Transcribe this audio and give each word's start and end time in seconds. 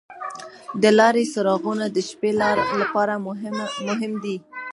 د 0.81 0.83
لارې 0.97 1.23
څراغونه 1.33 1.85
د 1.95 1.97
شپې 2.09 2.31
لپاره 2.81 3.13
مهم 3.89 4.13
دي. 4.23 4.37